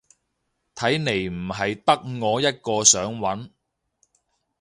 [0.73, 3.51] 睇嚟唔係得我一個想搵